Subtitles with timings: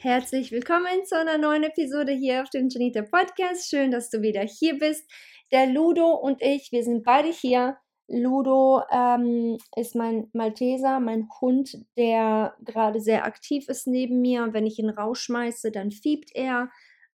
[0.00, 3.68] Herzlich willkommen zu einer neuen Episode hier auf dem Janita Podcast.
[3.68, 5.10] Schön, dass du wieder hier bist.
[5.50, 7.78] Der Ludo und ich, wir sind beide hier.
[8.06, 14.52] Ludo ähm, ist mein Malteser, mein Hund, der gerade sehr aktiv ist neben mir.
[14.52, 16.70] Wenn ich ihn rausschmeiße, dann fiebt er.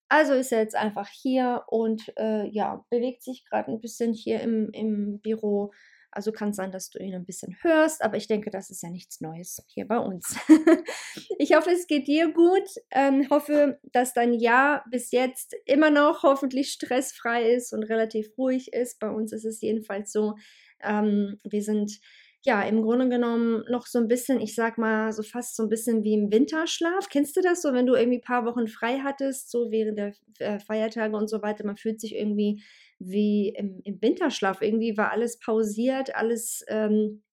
[0.07, 4.41] Also ist er jetzt einfach hier und äh, ja, bewegt sich gerade ein bisschen hier
[4.41, 5.71] im, im Büro
[6.15, 8.81] also kann es sein, dass du ihn ein bisschen hörst, aber ich denke, das ist
[8.81, 10.37] ja nichts Neues hier bei uns.
[11.39, 12.67] ich hoffe, es geht dir gut.
[12.91, 18.71] Ähm, hoffe, dass dein Jahr bis jetzt immer noch hoffentlich stressfrei ist und relativ ruhig
[18.73, 18.99] ist.
[18.99, 20.35] Bei uns ist es jedenfalls so.
[20.81, 21.99] Ähm, wir sind
[22.45, 25.69] ja, im Grunde genommen noch so ein bisschen, ich sag mal, so fast so ein
[25.69, 27.09] bisschen wie im Winterschlaf.
[27.09, 30.13] Kennst du das so, wenn du irgendwie ein paar Wochen frei hattest, so während der
[30.37, 31.65] äh, Feiertage und so weiter?
[31.65, 32.61] Man fühlt sich irgendwie
[32.99, 34.61] wie im, im Winterschlaf.
[34.61, 37.23] Irgendwie war alles pausiert, alles ähm,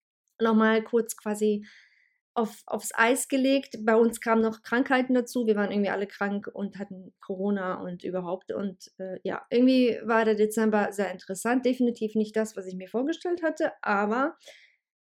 [0.40, 1.64] nochmal kurz quasi
[2.34, 3.78] auf, aufs Eis gelegt.
[3.84, 5.46] Bei uns kamen noch Krankheiten dazu.
[5.46, 8.52] Wir waren irgendwie alle krank und hatten Corona und überhaupt.
[8.52, 11.66] Und äh, ja, irgendwie war der Dezember sehr interessant.
[11.66, 14.36] Definitiv nicht das, was ich mir vorgestellt hatte, aber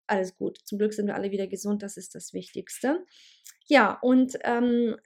[0.07, 0.59] alles gut.
[0.65, 1.83] Zum Glück sind wir alle wieder gesund.
[1.83, 3.05] Das ist das Wichtigste.
[3.67, 4.97] Ja, und ähm,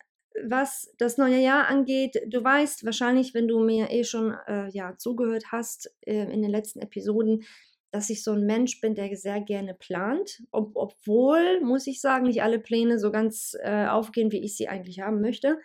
[0.44, 4.96] was das neue Jahr angeht, du weißt wahrscheinlich, wenn du mir eh schon äh, ja,
[4.96, 7.44] zugehört hast äh, in den letzten Episoden,
[7.90, 10.42] dass ich so ein Mensch bin, der sehr gerne plant.
[10.50, 14.68] Ob, obwohl, muss ich sagen, nicht alle Pläne so ganz äh, aufgehen, wie ich sie
[14.68, 15.58] eigentlich haben möchte.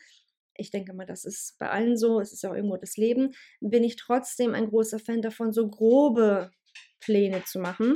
[0.56, 2.20] Ich denke mal, das ist bei allen so.
[2.20, 3.34] Es ist ja auch irgendwo das Leben.
[3.60, 6.52] Bin ich trotzdem ein großer Fan davon, so grobe
[7.00, 7.96] Pläne zu machen.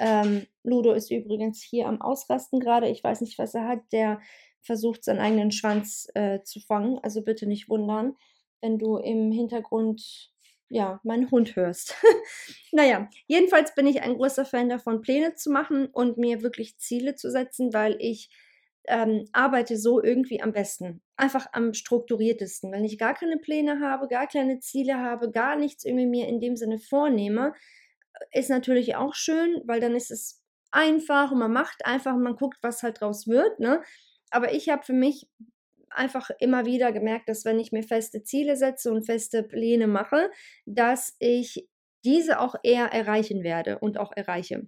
[0.00, 2.88] Ähm, Ludo ist übrigens hier am Ausrasten gerade.
[2.88, 3.80] Ich weiß nicht, was er hat.
[3.92, 4.20] Der
[4.68, 7.00] versucht, seinen eigenen Schwanz äh, zu fangen.
[7.02, 8.16] Also bitte nicht wundern,
[8.60, 10.30] wenn du im Hintergrund
[10.68, 11.96] ja, meinen Hund hörst.
[12.72, 17.14] naja, jedenfalls bin ich ein großer Fan davon, Pläne zu machen und mir wirklich Ziele
[17.14, 18.28] zu setzen, weil ich
[18.86, 21.02] ähm, arbeite so irgendwie am besten.
[21.16, 22.70] Einfach am strukturiertesten.
[22.70, 26.40] Wenn ich gar keine Pläne habe, gar keine Ziele habe, gar nichts irgendwie mir in
[26.40, 27.54] dem Sinne vornehme,
[28.32, 32.36] ist natürlich auch schön, weil dann ist es einfach und man macht einfach und man
[32.36, 33.58] guckt, was halt draus wird.
[33.58, 33.82] Ne?
[34.30, 35.28] Aber ich habe für mich
[35.90, 40.30] einfach immer wieder gemerkt, dass wenn ich mir feste Ziele setze und feste Pläne mache,
[40.66, 41.68] dass ich
[42.04, 44.66] diese auch eher erreichen werde und auch erreiche.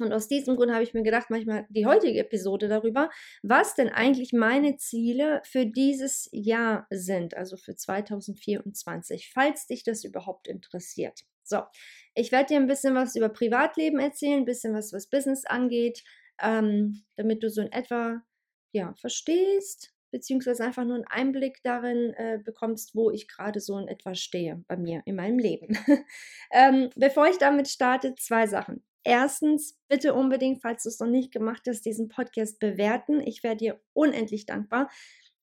[0.00, 3.10] Und aus diesem Grund habe ich mir gedacht, manchmal die heutige Episode darüber,
[3.42, 10.02] was denn eigentlich meine Ziele für dieses Jahr sind, also für 2024, falls dich das
[10.02, 11.20] überhaupt interessiert.
[11.44, 11.60] So,
[12.14, 16.02] ich werde dir ein bisschen was über Privatleben erzählen, ein bisschen was, was Business angeht,
[16.42, 18.20] ähm, damit du so in etwa
[18.74, 23.88] ja, verstehst, beziehungsweise einfach nur einen Einblick darin äh, bekommst, wo ich gerade so in
[23.88, 25.78] etwa stehe bei mir in meinem Leben.
[26.52, 28.84] ähm, bevor ich damit starte, zwei Sachen.
[29.04, 33.20] Erstens, bitte unbedingt, falls du es noch nicht gemacht hast, diesen Podcast bewerten.
[33.20, 34.90] Ich wäre dir unendlich dankbar,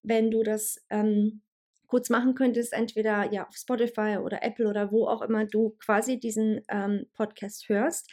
[0.03, 1.41] wenn du das ähm,
[1.87, 6.19] kurz machen könntest, entweder ja auf Spotify oder Apple oder wo auch immer du quasi
[6.19, 8.09] diesen ähm, Podcast hörst.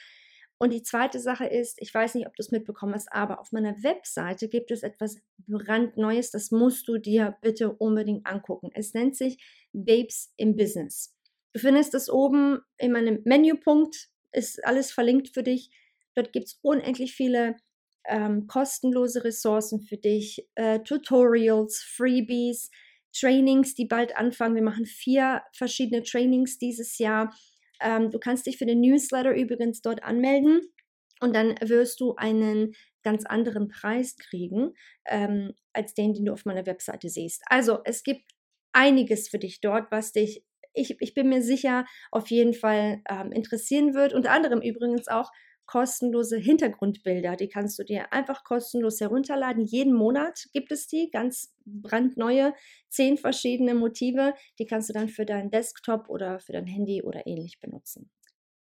[0.58, 3.52] Und die zweite Sache ist, ich weiß nicht, ob du es mitbekommen hast, aber auf
[3.52, 8.70] meiner Webseite gibt es etwas brandneues, das musst du dir bitte unbedingt angucken.
[8.74, 9.38] Es nennt sich
[9.72, 11.14] Babes im Business.
[11.52, 15.70] Du findest es oben in meinem Menüpunkt, ist alles verlinkt für dich.
[16.14, 17.56] Dort gibt es unendlich viele
[18.04, 22.70] ähm, kostenlose Ressourcen für dich, äh, Tutorials, Freebies,
[23.12, 24.54] Trainings, die bald anfangen.
[24.54, 27.32] Wir machen vier verschiedene Trainings dieses Jahr
[27.80, 30.60] ähm, du kannst dich für den Newsletter übrigens dort anmelden
[31.20, 34.72] und dann wirst du einen ganz anderen Preis kriegen
[35.06, 37.42] ähm, als den, den du auf meiner Webseite siehst.
[37.46, 38.22] Also es gibt
[38.72, 40.44] einiges für dich dort, was dich,
[40.74, 44.12] ich, ich bin mir sicher, auf jeden Fall ähm, interessieren wird.
[44.12, 45.30] Unter anderem übrigens auch
[45.68, 47.36] kostenlose Hintergrundbilder.
[47.36, 49.64] Die kannst du dir einfach kostenlos herunterladen.
[49.64, 52.54] Jeden Monat gibt es die, ganz brandneue,
[52.88, 54.34] zehn verschiedene Motive.
[54.58, 58.10] Die kannst du dann für deinen Desktop oder für dein Handy oder ähnlich benutzen.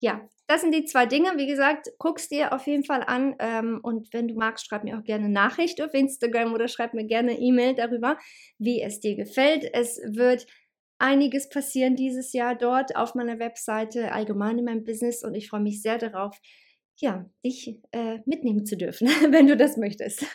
[0.01, 1.37] Ja, das sind die zwei Dinge.
[1.37, 3.35] Wie gesagt, guck's dir auf jeden Fall an.
[3.39, 7.05] Ähm, und wenn du magst, schreib mir auch gerne Nachricht auf Instagram oder schreib mir
[7.05, 8.17] gerne E-Mail darüber,
[8.57, 9.69] wie es dir gefällt.
[9.73, 10.47] Es wird
[10.99, 15.23] einiges passieren dieses Jahr dort auf meiner Webseite, allgemein in meinem Business.
[15.23, 16.37] Und ich freue mich sehr darauf,
[17.01, 20.19] ja, dich äh, mitnehmen zu dürfen, wenn du das möchtest.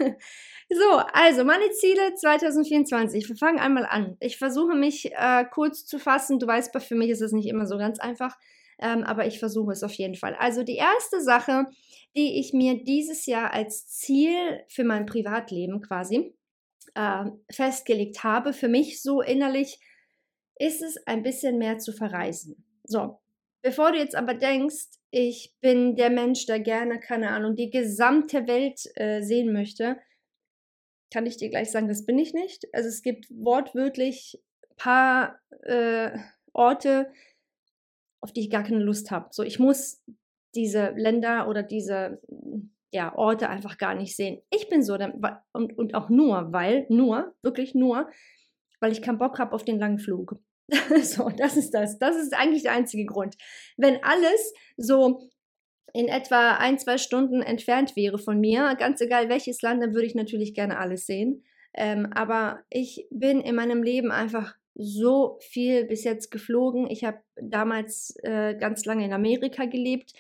[0.71, 3.29] so, also meine Ziele 2024.
[3.29, 4.17] Wir fangen einmal an.
[4.21, 6.39] Ich versuche mich äh, kurz zu fassen.
[6.39, 8.37] Du weißt, für mich ist es nicht immer so ganz einfach
[8.81, 10.35] ähm, aber ich versuche es auf jeden Fall.
[10.35, 11.67] Also die erste Sache,
[12.17, 16.35] die ich mir dieses Jahr als Ziel für mein Privatleben quasi
[16.95, 19.81] äh, festgelegt habe, für mich so innerlich,
[20.59, 22.65] ist es ein bisschen mehr zu verreisen.
[22.85, 23.21] So,
[23.65, 28.47] bevor du jetzt aber denkst, ich bin der Mensch, der gerne, keine Ahnung, die gesamte
[28.47, 29.97] Welt äh, sehen möchte,
[31.13, 32.67] kann ich dir gleich sagen, das bin ich nicht.
[32.73, 34.39] Also es gibt wortwörtlich
[34.77, 36.11] paar äh,
[36.53, 37.11] Orte,
[38.21, 39.29] auf die ich gar keine Lust habe.
[39.31, 40.03] So, ich muss
[40.55, 42.21] diese Länder oder diese
[42.93, 44.43] ja, Orte einfach gar nicht sehen.
[44.51, 48.11] Ich bin so, und, und auch nur, weil, nur, wirklich nur,
[48.81, 50.37] weil ich keinen Bock habe auf den langen Flug.
[51.03, 51.99] so, das ist das.
[51.99, 53.37] Das ist eigentlich der einzige Grund.
[53.77, 55.29] Wenn alles so
[55.93, 60.07] in etwa ein, zwei Stunden entfernt wäre von mir, ganz egal welches Land, dann würde
[60.07, 61.45] ich natürlich gerne alles sehen.
[61.75, 66.91] Ähm, aber ich bin in meinem Leben einfach so viel bis jetzt geflogen.
[66.91, 70.13] Ich habe damals äh, ganz lange in Amerika gelebt.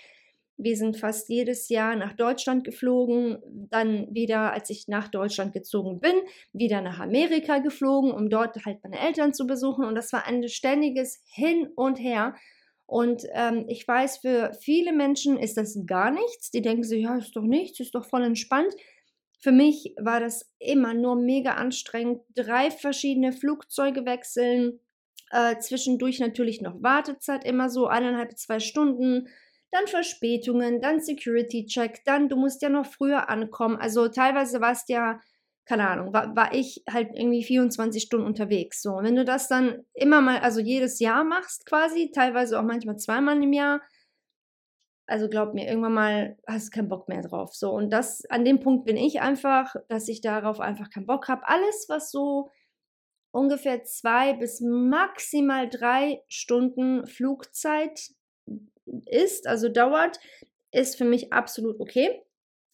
[0.57, 3.39] Wir sind fast jedes Jahr nach Deutschland geflogen,
[3.71, 6.15] dann wieder, als ich nach Deutschland gezogen bin,
[6.53, 9.85] wieder nach Amerika geflogen, um dort halt meine Eltern zu besuchen.
[9.85, 12.35] Und das war ein ständiges Hin und Her.
[12.87, 16.51] Und ähm, ich weiß, für viele Menschen ist das gar nichts.
[16.51, 18.73] Die denken sich, ja, ist doch nichts, ist doch voll entspannt.
[19.41, 22.23] Für mich war das immer nur mega anstrengend.
[22.35, 24.81] Drei verschiedene Flugzeuge wechseln,
[25.31, 29.29] äh, zwischendurch natürlich noch Wartezeit, immer so eineinhalb, zwei Stunden,
[29.75, 33.77] dann Verspätungen, dann Security-Check, dann du musst ja noch früher ankommen.
[33.77, 35.21] Also teilweise warst ja,
[35.67, 38.83] keine Ahnung, war, war ich halt irgendwie 24 Stunden unterwegs.
[38.83, 42.63] So, und wenn du das dann immer mal, also jedes Jahr machst quasi, teilweise auch
[42.63, 43.81] manchmal zweimal im Jahr,
[45.07, 47.55] also glaub mir, irgendwann mal hast du keinen Bock mehr drauf.
[47.55, 51.29] So, und das, an dem Punkt bin ich einfach, dass ich darauf einfach keinen Bock
[51.29, 51.47] habe.
[51.49, 52.51] Alles, was so
[53.33, 58.13] ungefähr zwei bis maximal drei Stunden Flugzeit
[59.07, 60.19] ist, also dauert,
[60.73, 62.23] ist für mich absolut okay.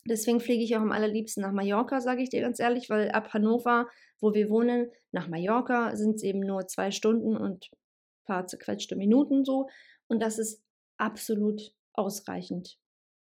[0.09, 3.35] Deswegen fliege ich auch am allerliebsten nach Mallorca, sage ich dir ganz ehrlich, weil ab
[3.35, 3.89] Hannover,
[4.21, 8.97] wo wir wohnen, nach Mallorca sind es eben nur zwei Stunden und ein paar zerquetschte
[8.97, 9.69] Minuten so.
[10.09, 10.63] Und das ist
[10.97, 12.79] absolut ausreichend.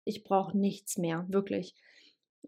[0.05, 1.75] Ich brauche nichts mehr, wirklich.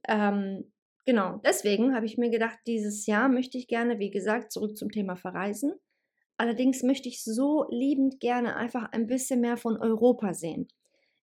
[0.07, 0.73] Ähm,
[1.07, 4.91] genau, deswegen habe ich mir gedacht, dieses Jahr möchte ich gerne, wie gesagt, zurück zum
[4.91, 5.75] Thema Verreisen.
[6.41, 10.69] Allerdings möchte ich so liebend gerne einfach ein bisschen mehr von Europa sehen.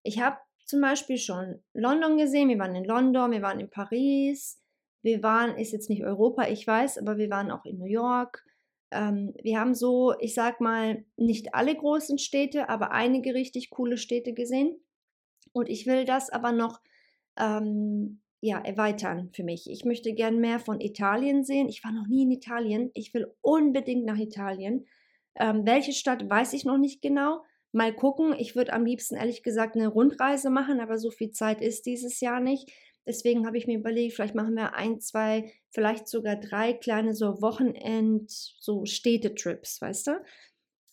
[0.03, 4.61] Ich habe zum Beispiel schon London gesehen, wir waren in London, wir waren in Paris,
[5.01, 8.45] wir waren, ist jetzt nicht Europa, ich weiß, aber wir waren auch in New York,
[8.91, 13.97] ähm, wir haben so, ich sag mal, nicht alle großen Städte, aber einige richtig coole
[13.97, 14.79] Städte gesehen.
[15.51, 16.79] Und ich will das aber noch
[17.39, 19.67] ähm, ja, erweitern für mich.
[19.67, 21.69] Ich möchte gern mehr von Italien sehen.
[21.69, 22.91] Ich war noch nie in Italien.
[22.93, 24.85] Ich will unbedingt nach Italien.
[25.38, 27.44] Ähm, welche Stadt weiß ich noch nicht genau.
[27.72, 28.36] Mal gucken.
[28.38, 32.20] Ich würde am liebsten ehrlich gesagt eine Rundreise machen, aber so viel Zeit ist dieses
[32.22, 32.72] Jahr nicht.
[33.06, 37.41] Deswegen habe ich mir überlegt, vielleicht machen wir ein, zwei, vielleicht sogar drei kleine so
[37.41, 40.12] Wochenend, so Städtetrips, weißt du?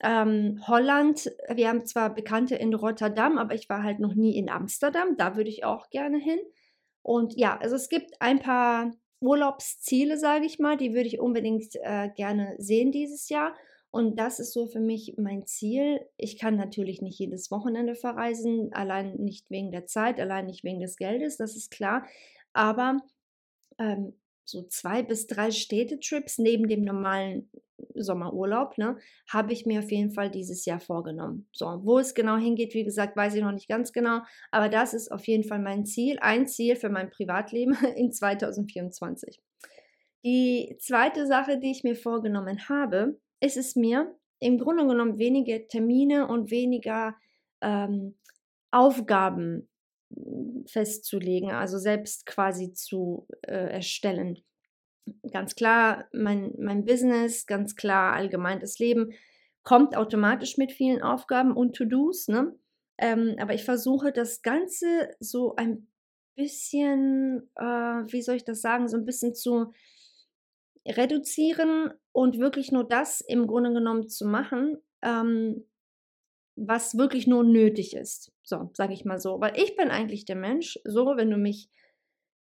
[0.01, 4.49] Ähm, Holland, wir haben zwar Bekannte in Rotterdam, aber ich war halt noch nie in
[4.49, 5.17] Amsterdam.
[5.17, 6.39] Da würde ich auch gerne hin.
[7.03, 11.75] Und ja, also es gibt ein paar Urlaubsziele, sage ich mal, die würde ich unbedingt
[11.83, 13.55] äh, gerne sehen dieses Jahr.
[13.95, 16.01] Und das ist so für mich mein Ziel.
[16.17, 20.81] Ich kann natürlich nicht jedes Wochenende verreisen, allein nicht wegen der Zeit, allein nicht wegen
[20.81, 22.05] des Geldes, das ist klar.
[22.53, 22.97] Aber
[23.79, 27.49] ähm, so zwei bis drei Städtetrips neben dem normalen
[27.95, 28.99] Sommerurlaub, ne,
[29.33, 31.47] habe ich mir auf jeden Fall dieses Jahr vorgenommen.
[31.53, 34.93] So, wo es genau hingeht, wie gesagt, weiß ich noch nicht ganz genau, aber das
[34.93, 39.41] ist auf jeden Fall mein Ziel, ein Ziel für mein Privatleben in 2024.
[40.25, 45.67] Die zweite Sache, die ich mir vorgenommen habe, ist es mir im Grunde genommen weniger
[45.69, 47.17] Termine und weniger
[47.61, 48.17] ähm,
[48.71, 49.69] Aufgaben
[50.15, 54.39] hm, festzulegen, also selbst quasi zu äh, erstellen.
[55.31, 59.13] Ganz klar, mein, mein Business, ganz klar allgemein das Leben
[59.63, 62.29] kommt automatisch mit vielen Aufgaben und To-Dos.
[62.29, 62.55] Ne?
[62.99, 64.87] Ähm, aber ich versuche das Ganze
[65.21, 65.89] so ein
[66.37, 69.73] bisschen, äh, wie soll ich das sagen, so ein bisschen zu
[70.87, 75.65] reduzieren und wirklich nur das im Grunde genommen zu machen, ähm,
[76.57, 78.33] was wirklich nur nötig ist.
[78.43, 79.41] So, sage ich mal so.
[79.41, 81.69] Weil ich bin eigentlich der Mensch, so, wenn du mich,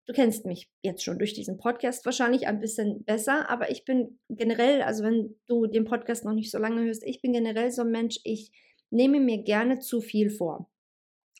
[0.06, 4.20] du kennst mich jetzt schon durch diesen Podcast wahrscheinlich ein bisschen besser, aber ich bin
[4.28, 7.82] generell, also wenn du den Podcast noch nicht so lange hörst, ich bin generell so
[7.82, 8.52] ein Mensch, ich
[8.90, 10.70] nehme mir gerne zu viel vor.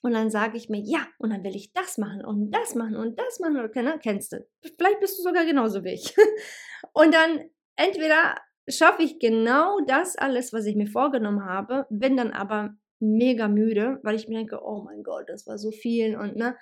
[0.05, 2.95] Und dann sage ich mir, ja, und dann will ich das machen und das machen
[2.95, 3.59] und das machen.
[3.65, 3.99] Okay, ne?
[4.03, 4.47] Kennst du.
[4.77, 6.15] Vielleicht bist du sogar genauso wie ich.
[6.93, 8.35] Und dann entweder
[8.69, 13.99] schaffe ich genau das alles, was ich mir vorgenommen habe, bin dann aber mega müde,
[14.03, 16.55] weil ich mir denke, oh mein Gott, das war so viel und ne,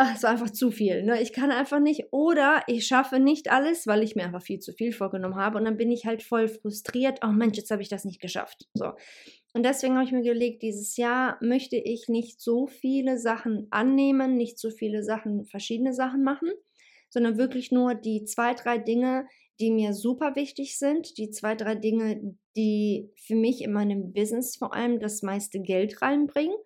[0.00, 1.02] ach, es war einfach zu viel.
[1.02, 1.20] Ne?
[1.20, 2.06] Ich kann einfach nicht.
[2.10, 5.58] Oder ich schaffe nicht alles, weil ich mir einfach viel zu viel vorgenommen habe.
[5.58, 7.18] Und dann bin ich halt voll frustriert.
[7.22, 8.66] Oh Mensch, jetzt habe ich das nicht geschafft.
[8.72, 8.92] So.
[9.52, 14.38] Und deswegen habe ich mir gelegt, dieses Jahr möchte ich nicht so viele Sachen annehmen,
[14.38, 16.50] nicht so viele Sachen, verschiedene Sachen machen,
[17.10, 19.26] sondern wirklich nur die zwei, drei Dinge,
[19.58, 24.56] die mir super wichtig sind, die zwei, drei Dinge, die für mich in meinem Business
[24.56, 26.56] vor allem das meiste Geld reinbringen.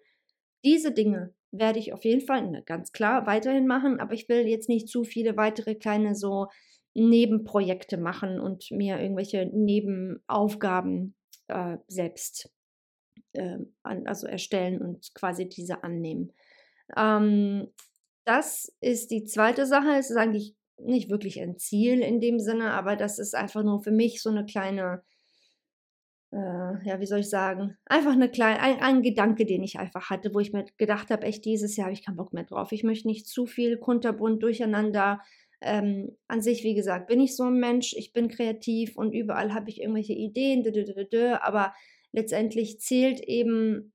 [0.64, 4.68] Diese Dinge werde ich auf jeden Fall ganz klar weiterhin machen, aber ich will jetzt
[4.68, 6.48] nicht zu viele weitere kleine so
[6.94, 11.14] Nebenprojekte machen und mir irgendwelche Nebenaufgaben
[11.48, 12.50] äh, selbst
[13.32, 16.32] äh, an, also erstellen und quasi diese annehmen.
[16.96, 17.68] Ähm,
[18.24, 19.96] das ist die zweite Sache.
[19.98, 23.82] Es ist eigentlich nicht wirklich ein Ziel in dem Sinne, aber das ist einfach nur
[23.82, 25.02] für mich so eine kleine,
[26.34, 30.10] äh, ja, wie soll ich sagen, einfach eine kleine, ein, ein, Gedanke, den ich einfach
[30.10, 32.72] hatte, wo ich mir gedacht habe, echt dieses Jahr habe ich keinen Bock mehr drauf.
[32.72, 35.20] Ich möchte nicht zu viel kunterbunt durcheinander.
[35.60, 39.54] Ähm, an sich, wie gesagt, bin ich so ein Mensch, ich bin kreativ und überall
[39.54, 40.64] habe ich irgendwelche Ideen,
[41.40, 41.72] aber
[42.12, 43.93] letztendlich zählt eben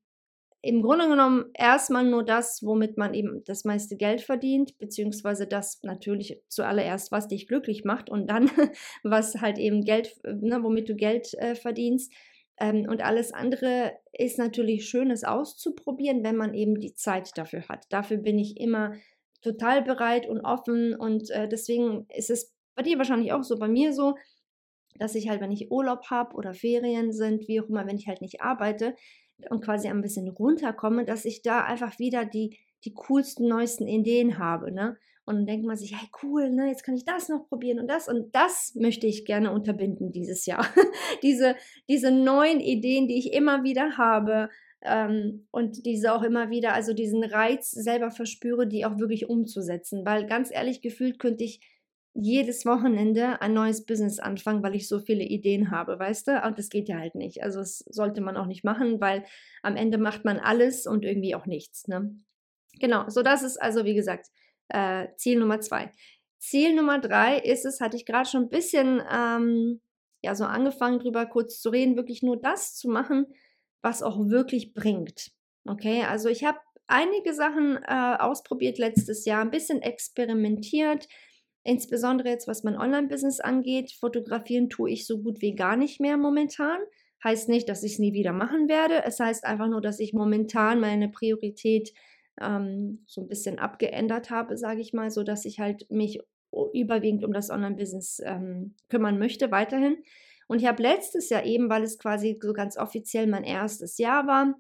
[0.61, 5.81] im Grunde genommen erstmal nur das, womit man eben das meiste Geld verdient, beziehungsweise das
[5.83, 8.49] natürlich zuallererst, was dich glücklich macht und dann,
[9.03, 12.11] was halt eben Geld, ne, womit du Geld äh, verdienst.
[12.59, 17.85] Ähm, und alles andere ist natürlich schönes auszuprobieren, wenn man eben die Zeit dafür hat.
[17.89, 18.95] Dafür bin ich immer
[19.41, 23.69] total bereit und offen und äh, deswegen ist es bei dir wahrscheinlich auch so, bei
[23.69, 24.15] mir so,
[24.95, 28.07] dass ich halt, wenn ich Urlaub habe oder Ferien sind, wie auch immer, wenn ich
[28.07, 28.95] halt nicht arbeite,
[29.49, 34.37] und quasi ein bisschen runterkomme, dass ich da einfach wieder die, die coolsten, neuesten Ideen
[34.37, 34.71] habe.
[34.71, 34.97] Ne?
[35.25, 37.87] Und dann denkt man sich, hey cool, ne, jetzt kann ich das noch probieren und
[37.87, 38.07] das.
[38.07, 40.65] Und das möchte ich gerne unterbinden dieses Jahr.
[41.23, 41.55] diese,
[41.87, 44.49] diese neuen Ideen, die ich immer wieder habe
[44.81, 50.03] ähm, und diese auch immer wieder, also diesen Reiz selber verspüre, die auch wirklich umzusetzen.
[50.03, 51.61] Weil ganz ehrlich gefühlt könnte ich
[52.21, 56.41] jedes Wochenende ein neues Business anfangen, weil ich so viele Ideen habe, weißt du?
[56.45, 57.43] Und das geht ja halt nicht.
[57.43, 59.25] Also das sollte man auch nicht machen, weil
[59.63, 61.87] am Ende macht man alles und irgendwie auch nichts.
[61.87, 62.15] Ne?
[62.79, 64.27] Genau, so das ist also, wie gesagt,
[64.69, 65.91] äh, Ziel Nummer zwei.
[66.37, 69.81] Ziel Nummer drei ist es, hatte ich gerade schon ein bisschen ähm,
[70.21, 73.25] ja so angefangen drüber kurz zu reden, wirklich nur das zu machen,
[73.81, 75.31] was auch wirklich bringt.
[75.65, 81.07] Okay, also ich habe einige Sachen äh, ausprobiert letztes Jahr, ein bisschen experimentiert,
[81.63, 86.17] Insbesondere jetzt, was mein Online-Business angeht, fotografieren tue ich so gut wie gar nicht mehr
[86.17, 86.79] momentan.
[87.23, 89.03] Heißt nicht, dass ich es nie wieder machen werde.
[89.03, 91.93] Es heißt einfach nur, dass ich momentan meine Priorität
[92.39, 96.19] ähm, so ein bisschen abgeändert habe, sage ich mal, so dass ich halt mich
[96.73, 99.97] überwiegend um das Online-Business ähm, kümmern möchte weiterhin.
[100.47, 104.25] Und ich habe letztes Jahr eben, weil es quasi so ganz offiziell mein erstes Jahr
[104.25, 104.55] war,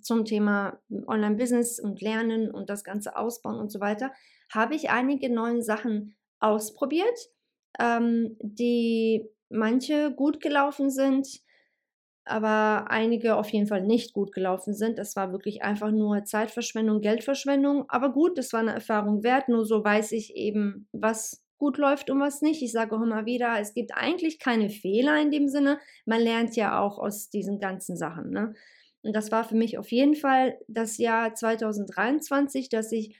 [0.00, 4.12] zum Thema Online-Business und Lernen und das Ganze ausbauen und so weiter,
[4.52, 7.18] habe ich einige neue Sachen ausprobiert,
[7.78, 11.26] ähm, die manche gut gelaufen sind,
[12.24, 14.98] aber einige auf jeden Fall nicht gut gelaufen sind.
[14.98, 17.84] Das war wirklich einfach nur Zeitverschwendung, Geldverschwendung.
[17.88, 19.48] Aber gut, das war eine Erfahrung wert.
[19.48, 22.62] Nur so weiß ich eben, was gut läuft und was nicht.
[22.62, 25.78] Ich sage auch immer wieder, es gibt eigentlich keine Fehler in dem Sinne.
[26.06, 28.30] Man lernt ja auch aus diesen ganzen Sachen.
[28.30, 28.54] Ne?
[29.02, 33.16] Und das war für mich auf jeden Fall das Jahr 2023, dass ich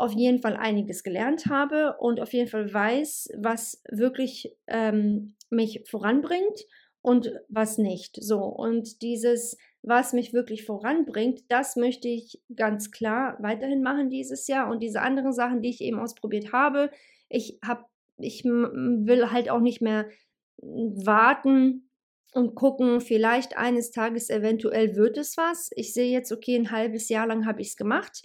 [0.00, 5.84] auf jeden Fall einiges gelernt habe und auf jeden Fall weiß, was wirklich ähm, mich
[5.86, 6.64] voranbringt
[7.02, 8.16] und was nicht.
[8.22, 14.46] So, und dieses, was mich wirklich voranbringt, das möchte ich ganz klar weiterhin machen dieses
[14.46, 14.70] Jahr.
[14.70, 16.90] Und diese anderen Sachen, die ich eben ausprobiert habe,
[17.28, 17.84] ich habe,
[18.16, 20.08] ich will halt auch nicht mehr
[20.56, 21.90] warten
[22.32, 25.70] und gucken, vielleicht eines Tages eventuell wird es was.
[25.74, 28.22] Ich sehe jetzt, okay, ein halbes Jahr lang habe ich es gemacht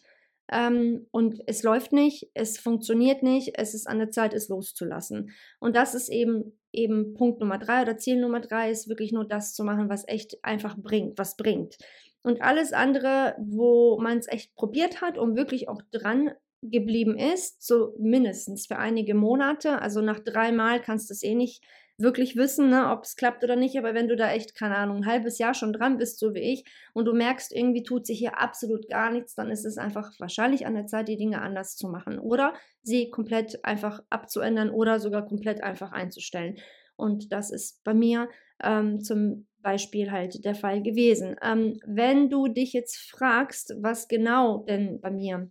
[0.52, 5.32] ähm, und es läuft nicht, es funktioniert nicht, es ist an der Zeit, es loszulassen.
[5.60, 9.26] Und das ist eben eben Punkt Nummer drei oder Ziel Nummer drei ist wirklich nur
[9.26, 11.78] das zu machen, was echt einfach bringt, was bringt.
[12.22, 17.66] Und alles andere, wo man es echt probiert hat und wirklich auch dran geblieben ist,
[17.66, 19.82] so mindestens für einige Monate.
[19.82, 21.64] Also nach dreimal kannst du es eh nicht
[21.98, 23.78] wirklich wissen, ne, ob es klappt oder nicht.
[23.78, 26.40] Aber wenn du da echt, keine Ahnung, ein halbes Jahr schon dran bist, so wie
[26.40, 30.12] ich, und du merkst, irgendwie tut sich hier absolut gar nichts, dann ist es einfach
[30.20, 35.00] wahrscheinlich an der Zeit, die Dinge anders zu machen oder sie komplett einfach abzuändern oder
[35.00, 36.58] sogar komplett einfach einzustellen.
[36.98, 38.30] Und das ist bei mir
[38.64, 41.36] ähm, zum Beispiel halt der Fall gewesen.
[41.42, 45.50] Ähm, wenn du dich jetzt fragst, was genau denn bei mir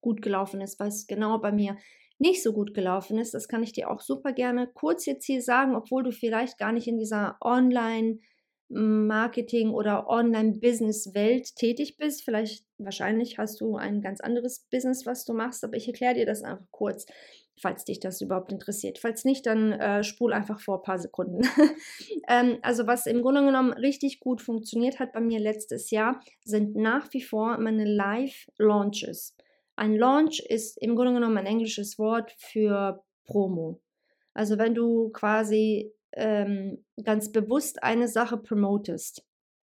[0.00, 1.76] gut gelaufen ist, was genau bei mir
[2.20, 5.42] nicht so gut gelaufen ist, das kann ich dir auch super gerne kurz jetzt hier
[5.42, 8.18] sagen, obwohl du vielleicht gar nicht in dieser Online-
[8.72, 12.22] Marketing oder Online-Business-Welt tätig bist.
[12.22, 16.24] Vielleicht, wahrscheinlich hast du ein ganz anderes Business, was du machst, aber ich erkläre dir
[16.24, 17.04] das einfach kurz,
[17.60, 18.98] falls dich das überhaupt interessiert.
[19.00, 21.40] Falls nicht, dann äh, spul einfach vor ein paar Sekunden.
[22.28, 26.76] ähm, also was im Grunde genommen richtig gut funktioniert hat bei mir letztes Jahr, sind
[26.76, 29.34] nach wie vor meine Live-Launches.
[29.80, 33.80] Ein Launch ist im Grunde genommen ein englisches Wort für Promo.
[34.34, 39.26] Also wenn du quasi ähm, ganz bewusst eine Sache promotest,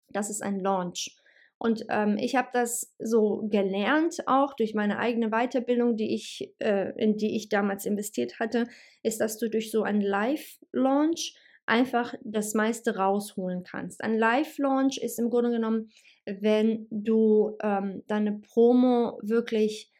[0.09, 1.15] das ist ein Launch.
[1.59, 6.93] Und ähm, ich habe das so gelernt, auch durch meine eigene Weiterbildung, die ich, äh,
[6.97, 8.65] in die ich damals investiert hatte,
[9.03, 14.03] ist, dass du durch so einen Live-Launch einfach das meiste rausholen kannst.
[14.03, 15.91] Ein Live-Launch ist im Grunde genommen,
[16.25, 19.90] wenn du ähm, deine Promo wirklich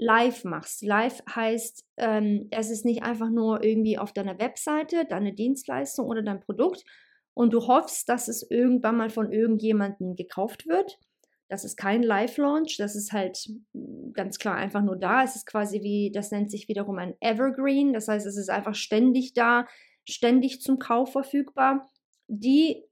[0.00, 0.82] live machst.
[0.82, 6.22] Live heißt, ähm, es ist nicht einfach nur irgendwie auf deiner Webseite, deine Dienstleistung oder
[6.22, 6.84] dein Produkt
[7.34, 10.98] und du hoffst, dass es irgendwann mal von irgendjemandem gekauft wird.
[11.48, 13.46] Das ist kein Live-Launch, das ist halt
[14.14, 15.22] ganz klar einfach nur da.
[15.22, 18.74] Es ist quasi wie, das nennt sich wiederum ein Evergreen, das heißt, es ist einfach
[18.74, 19.66] ständig da,
[20.08, 21.86] ständig zum Kauf verfügbar.
[22.26, 22.84] Die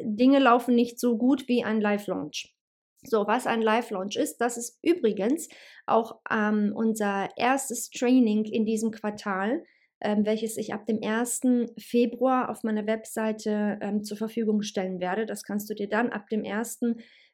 [0.00, 2.54] Dinge laufen nicht so gut wie ein Live-Launch.
[3.02, 5.48] So, was ein Live-Launch ist, das ist übrigens
[5.86, 9.62] auch ähm, unser erstes Training in diesem Quartal,
[10.00, 11.40] ähm, welches ich ab dem 1.
[11.78, 15.26] Februar auf meiner Webseite ähm, zur Verfügung stellen werde.
[15.26, 16.80] Das kannst du dir dann ab dem 1.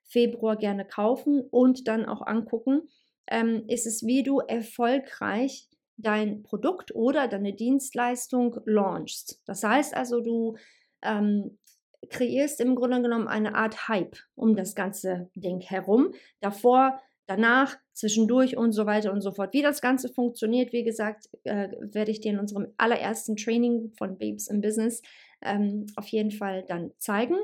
[0.04, 2.82] Februar gerne kaufen und dann auch angucken.
[3.26, 9.40] Ähm, ist es, wie du erfolgreich dein Produkt oder deine Dienstleistung launchst.
[9.46, 10.56] Das heißt also, du
[11.02, 11.58] ähm,
[12.06, 16.12] kreierst im Grunde genommen eine Art Hype um das ganze Ding herum.
[16.40, 19.52] Davor, danach, zwischendurch und so weiter und so fort.
[19.52, 24.18] Wie das Ganze funktioniert, wie gesagt, äh, werde ich dir in unserem allerersten Training von
[24.18, 25.02] Babes in Business
[25.42, 27.36] ähm, auf jeden Fall dann zeigen.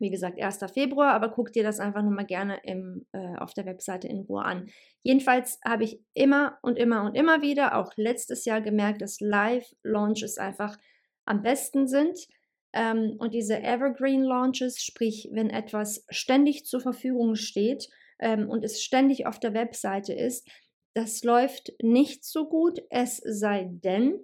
[0.00, 0.58] Wie gesagt, 1.
[0.72, 4.44] Februar, aber guck dir das einfach nochmal gerne im, äh, auf der Webseite in Ruhe
[4.44, 4.68] an.
[5.02, 10.38] Jedenfalls habe ich immer und immer und immer wieder, auch letztes Jahr gemerkt, dass Live-Launches
[10.38, 10.76] einfach
[11.24, 12.28] am besten sind.
[12.72, 18.82] Ähm, und diese Evergreen Launches, sprich, wenn etwas ständig zur Verfügung steht ähm, und es
[18.82, 20.48] ständig auf der Webseite ist,
[20.94, 24.18] das läuft nicht so gut, es sei denn,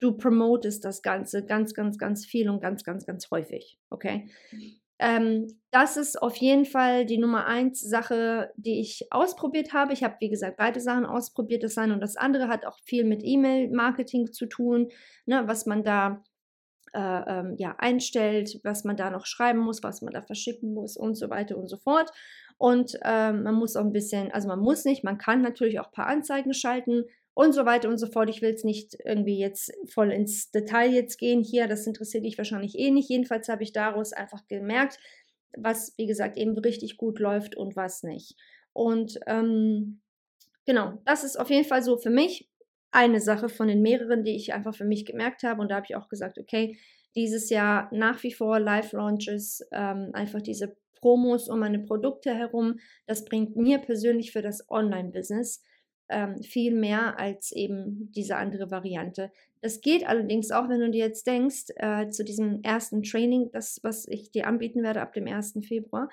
[0.00, 3.78] du promotest das Ganze ganz, ganz, ganz viel und ganz, ganz, ganz häufig.
[3.88, 4.28] Okay?
[4.98, 9.92] Ähm, das ist auf jeden Fall die Nummer eins Sache, die ich ausprobiert habe.
[9.92, 11.62] Ich habe, wie gesagt, beide Sachen ausprobiert.
[11.62, 14.90] Das eine und das andere hat auch viel mit E-Mail-Marketing zu tun,
[15.24, 16.22] ne, was man da
[16.94, 20.96] äh, ähm, ja, einstellt, was man da noch schreiben muss, was man da verschicken muss
[20.96, 22.10] und so weiter und so fort.
[22.58, 25.86] Und ähm, man muss auch ein bisschen, also man muss nicht, man kann natürlich auch
[25.86, 28.28] ein paar Anzeigen schalten und so weiter und so fort.
[28.28, 32.38] Ich will es nicht irgendwie jetzt voll ins Detail jetzt gehen hier, das interessiert dich
[32.38, 33.08] wahrscheinlich eh nicht.
[33.08, 34.98] Jedenfalls habe ich daraus einfach gemerkt,
[35.56, 38.36] was, wie gesagt, eben richtig gut läuft und was nicht.
[38.72, 40.00] Und ähm,
[40.66, 42.48] genau, das ist auf jeden Fall so für mich
[42.92, 45.60] eine Sache von den mehreren, die ich einfach für mich gemerkt habe.
[45.60, 46.78] Und da habe ich auch gesagt, okay,
[47.16, 52.78] dieses Jahr nach wie vor Live-Launches, ähm, einfach diese Promos um meine Produkte herum.
[53.06, 55.62] Das bringt mir persönlich für das Online-Business
[56.08, 59.32] ähm, viel mehr als eben diese andere Variante.
[59.60, 63.80] Das geht allerdings auch, wenn du dir jetzt denkst, äh, zu diesem ersten Training, das,
[63.82, 65.60] was ich dir anbieten werde ab dem 1.
[65.66, 66.08] Februar,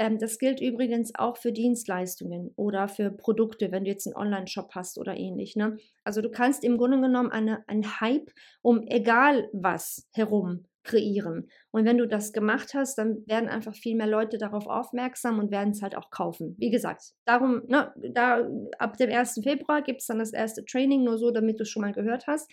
[0.00, 4.70] ähm, das gilt übrigens auch für Dienstleistungen oder für Produkte, wenn du jetzt einen Online-Shop
[4.74, 5.56] hast oder ähnlich.
[5.56, 5.76] Ne?
[6.04, 8.30] Also du kannst im Grunde genommen eine, einen Hype
[8.62, 11.50] um egal was herum kreieren.
[11.70, 15.50] Und wenn du das gemacht hast, dann werden einfach viel mehr Leute darauf aufmerksam und
[15.50, 16.56] werden es halt auch kaufen.
[16.58, 19.40] Wie gesagt, darum, ne, da ab dem 1.
[19.42, 22.26] Februar gibt es dann das erste Training, nur so, damit du es schon mal gehört
[22.26, 22.50] hast.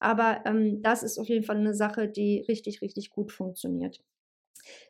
[0.00, 4.02] Aber ähm, das ist auf jeden Fall eine Sache, die richtig, richtig gut funktioniert.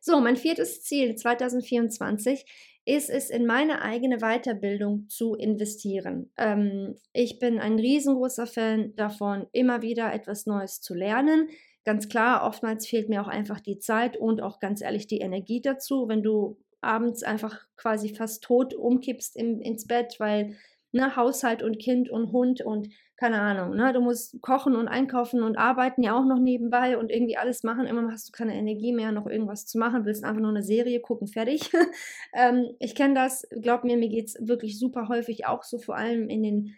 [0.01, 2.45] So, mein viertes Ziel 2024
[2.85, 6.33] ist es, in meine eigene Weiterbildung zu investieren.
[6.37, 11.49] Ähm, ich bin ein riesengroßer Fan davon, immer wieder etwas Neues zu lernen.
[11.85, 15.61] Ganz klar, oftmals fehlt mir auch einfach die Zeit und auch ganz ehrlich die Energie
[15.61, 16.09] dazu.
[16.09, 20.57] Wenn du abends einfach quasi fast tot umkippst im, ins Bett, weil
[20.93, 25.43] ne, Haushalt und Kind und Hund und keine Ahnung, ne, du musst kochen und einkaufen
[25.43, 27.87] und arbeiten ja auch noch nebenbei und irgendwie alles machen.
[27.87, 31.01] Immer hast du keine Energie mehr, noch irgendwas zu machen, willst einfach nur eine Serie
[31.01, 31.71] gucken, fertig.
[32.35, 35.97] ähm, ich kenne das, glaub mir, mir geht es wirklich super häufig auch so, vor
[35.97, 36.75] allem in den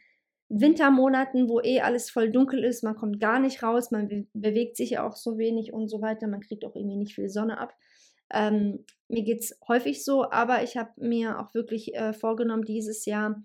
[0.48, 4.76] Wintermonaten, wo eh alles voll dunkel ist, man kommt gar nicht raus, man be bewegt
[4.76, 7.58] sich ja auch so wenig und so weiter, man kriegt auch irgendwie nicht viel Sonne
[7.58, 7.72] ab.
[8.32, 13.06] Ähm, mir geht es häufig so, aber ich habe mir auch wirklich äh, vorgenommen, dieses
[13.06, 13.42] Jahr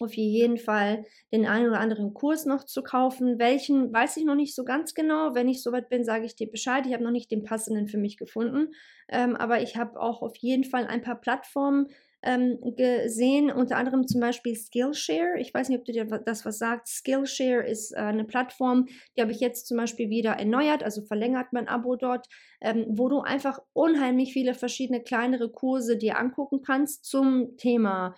[0.00, 3.38] auf jeden Fall den einen oder anderen Kurs noch zu kaufen.
[3.38, 5.34] Welchen weiß ich noch nicht so ganz genau.
[5.34, 6.86] Wenn ich soweit bin, sage ich dir Bescheid.
[6.86, 8.72] Ich habe noch nicht den passenden für mich gefunden.
[9.08, 11.88] Ähm, aber ich habe auch auf jeden Fall ein paar Plattformen
[12.22, 15.38] ähm, gesehen, unter anderem zum Beispiel Skillshare.
[15.38, 16.88] Ich weiß nicht, ob du dir das was sagt.
[16.88, 18.86] Skillshare ist äh, eine Plattform,
[19.16, 22.26] die habe ich jetzt zum Beispiel wieder erneuert, also verlängert mein Abo dort,
[22.60, 28.14] ähm, wo du einfach unheimlich viele verschiedene kleinere Kurse dir angucken kannst zum Thema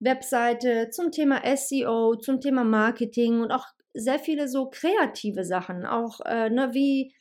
[0.00, 6.20] Webseite, zum Thema SEO, zum Thema Marketing und auch sehr viele so kreative Sachen, auch
[6.24, 7.12] äh, ne, wie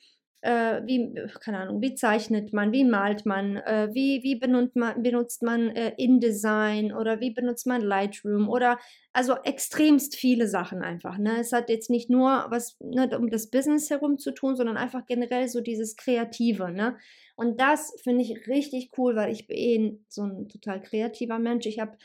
[0.42, 5.02] äh, wie, keine Ahnung, wie zeichnet man, wie malt man, äh, wie, wie benutzt man,
[5.02, 8.78] benutzt man äh, InDesign oder wie benutzt man Lightroom oder
[9.14, 11.18] also extremst viele Sachen einfach.
[11.18, 11.40] Ne?
[11.40, 15.06] Es hat jetzt nicht nur was ne, um das Business herum zu tun, sondern einfach
[15.06, 16.72] generell so dieses Kreative.
[16.72, 16.98] Ne?
[17.36, 21.66] Und das finde ich richtig cool, weil ich bin so ein total kreativer Mensch.
[21.66, 21.98] Ich habe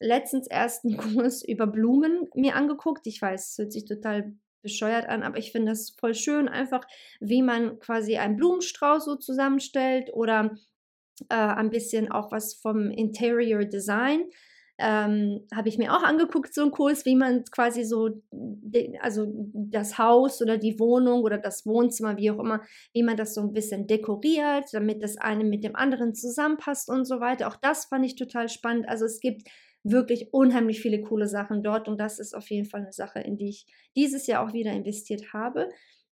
[0.00, 3.06] letztens erst einen Kurs über Blumen mir angeguckt.
[3.06, 6.84] Ich weiß, es hört sich total bescheuert an, aber ich finde das voll schön, einfach
[7.20, 10.56] wie man quasi einen Blumenstrauß so zusammenstellt oder
[11.28, 14.24] äh, ein bisschen auch was vom Interior Design.
[14.76, 18.10] Ähm, habe ich mir auch angeguckt, so einen Kurs, wie man quasi so,
[19.00, 22.60] also das Haus oder die Wohnung oder das Wohnzimmer, wie auch immer,
[22.92, 27.04] wie man das so ein bisschen dekoriert, damit das eine mit dem anderen zusammenpasst und
[27.04, 27.46] so weiter.
[27.46, 28.88] Auch das fand ich total spannend.
[28.88, 29.48] Also es gibt
[29.84, 33.36] wirklich unheimlich viele coole Sachen dort und das ist auf jeden Fall eine Sache, in
[33.36, 35.68] die ich dieses Jahr auch wieder investiert habe.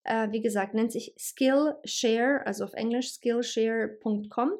[0.04, 4.52] Äh, wie gesagt, nennt sich Skillshare, also auf Englisch skillshare.com.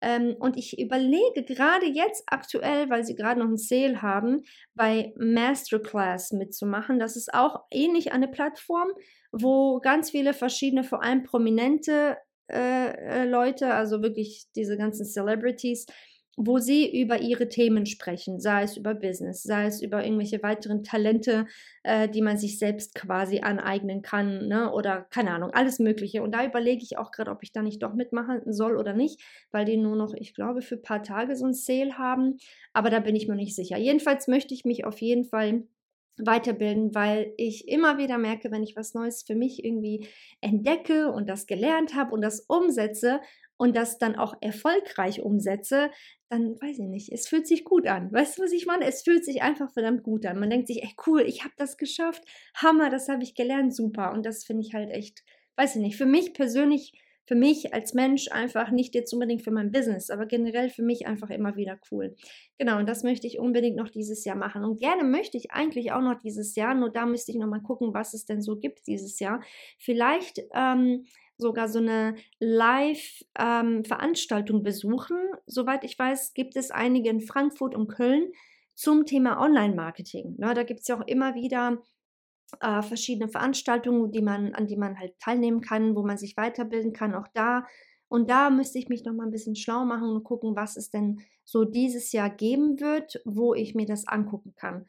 [0.00, 5.12] Ähm, und ich überlege gerade jetzt aktuell, weil sie gerade noch einen Sale haben, bei
[5.16, 6.98] Masterclass mitzumachen.
[6.98, 8.88] Das ist auch ähnlich eine Plattform,
[9.32, 12.16] wo ganz viele verschiedene, vor allem prominente
[12.48, 15.86] äh, äh Leute, also wirklich diese ganzen Celebrities,
[16.40, 20.84] wo sie über ihre Themen sprechen, sei es über Business, sei es über irgendwelche weiteren
[20.84, 21.46] Talente,
[21.82, 24.72] äh, die man sich selbst quasi aneignen kann, ne?
[24.72, 26.22] oder keine Ahnung, alles Mögliche.
[26.22, 29.20] Und da überlege ich auch gerade, ob ich da nicht doch mitmachen soll oder nicht,
[29.50, 32.36] weil die nur noch, ich glaube, für ein paar Tage so ein Sale haben.
[32.72, 33.76] Aber da bin ich mir nicht sicher.
[33.76, 35.64] Jedenfalls möchte ich mich auf jeden Fall
[36.18, 40.06] weiterbilden, weil ich immer wieder merke, wenn ich was Neues für mich irgendwie
[40.40, 43.20] entdecke und das gelernt habe und das umsetze
[43.58, 45.90] und das dann auch erfolgreich umsetze,
[46.30, 48.10] dann weiß ich nicht, es fühlt sich gut an.
[48.12, 48.86] Weißt du, was ich meine?
[48.86, 50.38] Es fühlt sich einfach verdammt gut an.
[50.38, 52.24] Man denkt sich, echt cool, ich habe das geschafft.
[52.54, 54.12] Hammer, das habe ich gelernt, super.
[54.12, 55.24] Und das finde ich halt echt,
[55.56, 56.92] weiß ich nicht, für mich persönlich,
[57.26, 61.06] für mich als Mensch einfach nicht jetzt unbedingt für mein Business, aber generell für mich
[61.06, 62.14] einfach immer wieder cool.
[62.58, 64.64] Genau, und das möchte ich unbedingt noch dieses Jahr machen.
[64.64, 67.92] Und gerne möchte ich eigentlich auch noch dieses Jahr, nur da müsste ich nochmal gucken,
[67.92, 69.42] was es denn so gibt dieses Jahr.
[69.78, 71.04] Vielleicht, ähm,
[71.38, 75.16] sogar so eine Live-Veranstaltung ähm, besuchen.
[75.46, 78.32] Soweit ich weiß, gibt es einige in Frankfurt und Köln
[78.74, 80.36] zum Thema Online-Marketing.
[80.38, 81.78] Ne, da gibt es ja auch immer wieder
[82.60, 86.92] äh, verschiedene Veranstaltungen, die man, an die man halt teilnehmen kann, wo man sich weiterbilden
[86.92, 87.14] kann.
[87.14, 87.66] Auch da.
[88.08, 90.90] Und da müsste ich mich noch mal ein bisschen schlau machen und gucken, was es
[90.90, 94.86] denn so dieses Jahr geben wird, wo ich mir das angucken kann.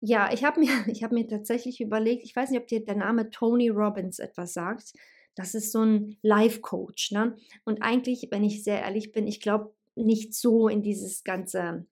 [0.00, 0.68] Ja, ich habe mir,
[1.02, 4.92] hab mir tatsächlich überlegt, ich weiß nicht, ob dir der Name Tony Robbins etwas sagt.
[5.36, 7.12] Das ist so ein Life-Coach.
[7.12, 7.36] Ne?
[7.64, 11.86] Und eigentlich, wenn ich sehr ehrlich bin, ich glaube nicht so in dieses ganze,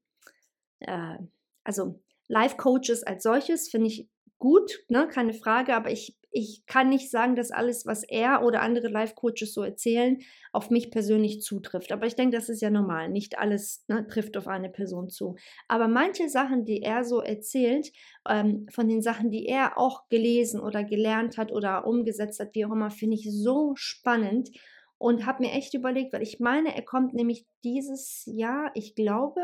[0.81, 1.19] äh,
[1.63, 5.07] also Life-Coaches als solches finde ich gut, ne?
[5.09, 9.55] keine Frage, aber ich ich kann nicht sagen, dass alles, was er oder andere Life-Coaches
[9.55, 10.19] so erzählen,
[10.53, 11.93] auf mich persönlich zutrifft.
[11.93, 13.09] Aber ich denke, das ist ja normal.
[13.09, 15.37] Nicht alles ne, trifft auf eine Person zu.
[15.69, 17.93] Aber manche Sachen, die er so erzählt,
[18.29, 22.67] ähm, von den Sachen, die er auch gelesen oder gelernt hat oder umgesetzt hat, wie
[22.67, 24.51] auch immer, finde ich so spannend
[24.99, 29.41] und habe mir echt überlegt, weil ich meine, er kommt nämlich dieses Jahr, ich glaube,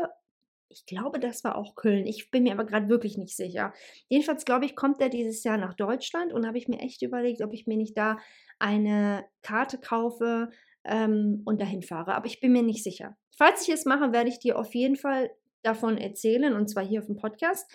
[0.71, 2.05] ich glaube, das war auch Köln.
[2.07, 3.73] Ich bin mir aber gerade wirklich nicht sicher.
[4.07, 7.41] Jedenfalls glaube ich, kommt er dieses Jahr nach Deutschland und habe ich mir echt überlegt,
[7.41, 8.17] ob ich mir nicht da
[8.59, 10.49] eine Karte kaufe
[10.83, 12.15] ähm, und dahin fahre.
[12.15, 13.17] Aber ich bin mir nicht sicher.
[13.37, 15.31] Falls ich es mache, werde ich dir auf jeden Fall
[15.63, 17.69] davon erzählen und zwar hier auf dem Podcast.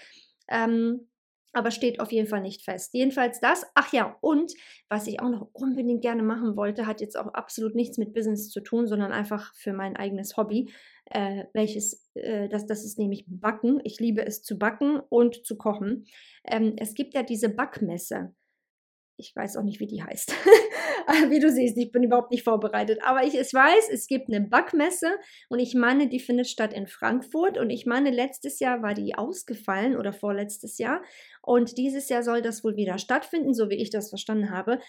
[0.49, 1.09] Ähm,
[1.53, 2.93] aber steht auf jeden Fall nicht fest.
[2.95, 3.65] Jedenfalls das.
[3.75, 4.53] Ach ja, und
[4.89, 8.51] was ich auch noch unbedingt gerne machen wollte, hat jetzt auch absolut nichts mit Business
[8.51, 10.71] zu tun, sondern einfach für mein eigenes Hobby,
[11.07, 13.81] äh, welches, äh, das, das ist nämlich Backen.
[13.85, 16.07] Ich liebe es zu backen und zu kochen.
[16.45, 18.35] Ähm, es gibt ja diese Backmesse
[19.17, 20.33] ich weiß auch nicht, wie die heißt.
[21.29, 23.01] wie du siehst, ich bin überhaupt nicht vorbereitet.
[23.03, 25.17] Aber ich es weiß, es gibt eine Backmesse
[25.49, 27.59] und ich meine, die findet statt in Frankfurt.
[27.59, 31.03] Und ich meine, letztes Jahr war die ausgefallen oder vorletztes Jahr.
[31.43, 34.81] Und dieses Jahr soll das wohl wieder stattfinden, so wie ich das verstanden habe.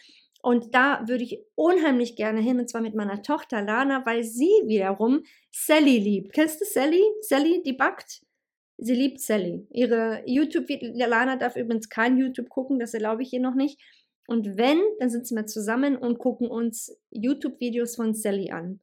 [0.41, 4.51] Und da würde ich unheimlich gerne hin, und zwar mit meiner Tochter Lana, weil sie
[4.65, 6.33] wiederum Sally liebt.
[6.33, 7.01] Kennst du Sally?
[7.21, 8.21] Sally, die backt?
[8.77, 9.67] Sie liebt Sally.
[9.71, 13.79] Ihre YouTube, Lana darf übrigens kein YouTube gucken, das erlaube ich ihr noch nicht.
[14.27, 18.81] Und wenn, dann sitzen wir zusammen und gucken uns YouTube-Videos von Sally an.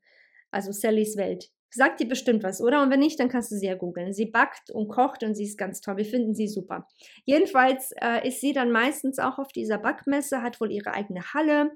[0.51, 1.51] Also Sallys Welt.
[1.71, 2.83] Sagt dir bestimmt was, oder?
[2.83, 4.13] Und wenn nicht, dann kannst du sie ja googeln.
[4.13, 5.97] Sie backt und kocht und sie ist ganz toll.
[5.99, 6.87] Wir finden sie super.
[7.25, 11.73] Jedenfalls äh, ist sie dann meistens auch auf dieser Backmesse, hat wohl ihre eigene Halle,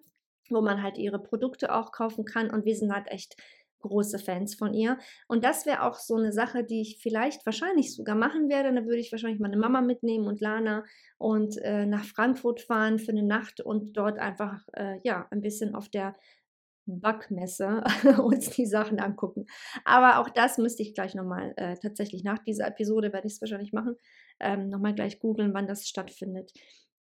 [0.48, 2.50] wo man halt ihre Produkte auch kaufen kann.
[2.50, 3.37] Und wir sind halt echt
[3.81, 4.99] große Fans von ihr.
[5.27, 8.75] Und das wäre auch so eine Sache, die ich vielleicht wahrscheinlich sogar machen werde.
[8.75, 10.85] Da würde ich wahrscheinlich meine Mama mitnehmen und Lana
[11.19, 15.75] und äh, nach Frankfurt fahren für eine Nacht und dort einfach äh, ja ein bisschen
[15.75, 16.14] auf der
[16.88, 17.85] Backmesse
[18.23, 19.47] uns die Sachen angucken.
[19.85, 23.41] Aber auch das müsste ich gleich nochmal, äh, tatsächlich nach dieser Episode werde ich es
[23.41, 23.97] wahrscheinlich machen,
[24.41, 26.53] ähm, nochmal gleich googeln, wann das stattfindet.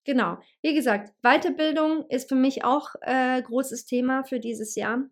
[0.05, 5.05] Genau, wie gesagt, Weiterbildung ist für mich auch äh, großes Thema für dieses Jahr.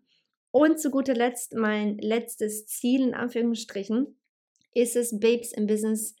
[0.57, 4.17] Und zu guter Letzt, mein letztes Ziel in Anführungsstrichen,
[4.73, 6.15] ist es, Babes im Business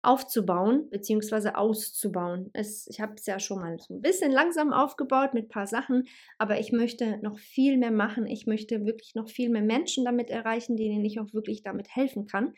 [0.00, 1.54] aufzubauen bzw.
[1.56, 2.50] auszubauen.
[2.52, 5.66] Es, ich habe es ja schon mal so ein bisschen langsam aufgebaut mit ein paar
[5.66, 6.04] Sachen,
[6.38, 8.28] aber ich möchte noch viel mehr machen.
[8.28, 12.26] Ich möchte wirklich noch viel mehr Menschen damit erreichen, denen ich auch wirklich damit helfen
[12.26, 12.54] kann,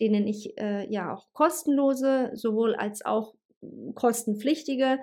[0.00, 3.34] denen ich äh, ja auch kostenlose sowohl als auch
[3.96, 5.00] kostenpflichtige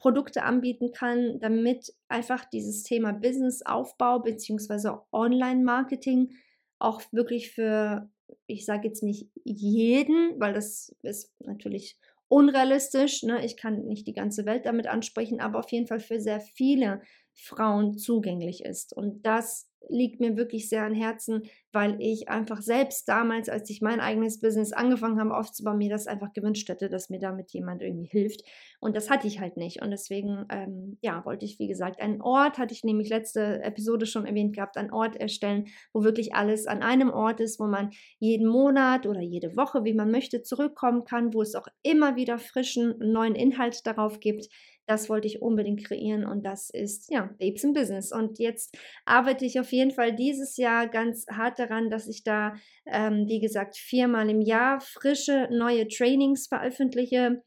[0.00, 4.96] Produkte anbieten kann, damit einfach dieses Thema Businessaufbau bzw.
[5.12, 6.32] Online-Marketing
[6.80, 8.10] auch wirklich für,
[8.46, 13.44] ich sage jetzt nicht jeden, weil das ist natürlich unrealistisch, ne?
[13.44, 17.02] ich kann nicht die ganze Welt damit ansprechen, aber auf jeden Fall für sehr viele
[17.34, 18.96] Frauen zugänglich ist.
[18.96, 23.80] Und das liegt mir wirklich sehr am Herzen, weil ich einfach selbst damals, als ich
[23.80, 27.82] mein eigenes Business angefangen habe aufzubauen, mir das einfach gewünscht hätte, dass mir damit jemand
[27.82, 28.42] irgendwie hilft.
[28.80, 29.82] Und das hatte ich halt nicht.
[29.82, 34.06] Und deswegen, ähm, ja, wollte ich, wie gesagt, einen Ort, hatte ich nämlich letzte Episode
[34.06, 37.90] schon erwähnt gehabt, einen Ort erstellen, wo wirklich alles an einem Ort ist, wo man
[38.18, 42.38] jeden Monat oder jede Woche, wie man möchte, zurückkommen kann, wo es auch immer wieder
[42.38, 44.48] frischen, neuen Inhalt darauf gibt
[44.86, 48.12] das wollte ich unbedingt kreieren und das ist ja Babes in Business.
[48.12, 52.54] Und jetzt arbeite ich auf jeden Fall dieses Jahr ganz hart daran, dass ich da,
[52.86, 57.42] ähm, wie gesagt, viermal im Jahr frische neue Trainings veröffentliche.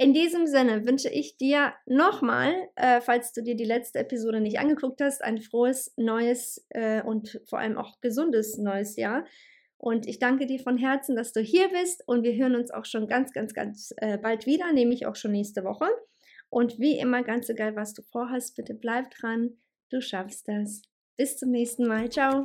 [0.00, 4.58] In diesem Sinne wünsche ich dir nochmal, äh, falls du dir die letzte Episode nicht
[4.58, 9.26] angeguckt hast, ein frohes, neues äh, und vor allem auch gesundes neues Jahr.
[9.76, 12.86] Und ich danke dir von Herzen, dass du hier bist und wir hören uns auch
[12.86, 15.84] schon ganz, ganz, ganz äh, bald wieder, nämlich auch schon nächste Woche.
[16.48, 19.58] Und wie immer, ganz egal, was du vorhast, bitte bleib dran.
[19.90, 20.80] Du schaffst das.
[21.18, 22.08] Bis zum nächsten Mal.
[22.08, 22.44] Ciao